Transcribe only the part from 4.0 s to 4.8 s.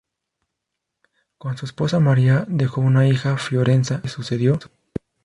que le sucedió.